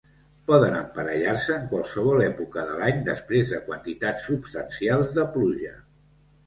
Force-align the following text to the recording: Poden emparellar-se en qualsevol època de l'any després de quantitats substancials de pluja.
Poden 0.51 0.77
emparellar-se 0.77 1.53
en 1.57 1.67
qualsevol 1.75 2.25
època 2.29 2.65
de 2.71 2.81
l'any 2.81 3.05
després 3.11 3.53
de 3.55 3.61
quantitats 3.69 4.27
substancials 4.33 5.19
de 5.21 5.33
pluja. 5.39 5.81